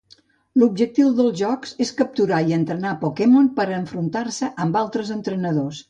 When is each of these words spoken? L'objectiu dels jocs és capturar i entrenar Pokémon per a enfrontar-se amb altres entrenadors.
L'objectiu 0.61 1.11
dels 1.19 1.35
jocs 1.41 1.75
és 1.85 1.93
capturar 2.01 2.41
i 2.49 2.57
entrenar 2.59 2.97
Pokémon 3.05 3.53
per 3.61 3.69
a 3.71 3.79
enfrontar-se 3.83 4.53
amb 4.67 4.85
altres 4.87 5.19
entrenadors. 5.21 5.77